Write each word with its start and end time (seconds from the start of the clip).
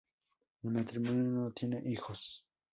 El 0.63 0.71
matrimonio 0.71 1.21
no 1.25 1.51
tiene 1.51 1.79
hijos. 1.87 2.43